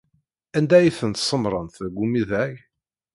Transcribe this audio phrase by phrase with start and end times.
[0.57, 2.53] Anda ay ten-tsemmṛemt deg umidag?